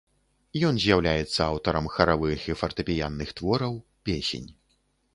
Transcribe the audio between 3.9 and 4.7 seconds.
песень.